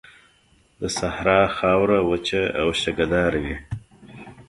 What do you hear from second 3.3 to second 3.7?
وي.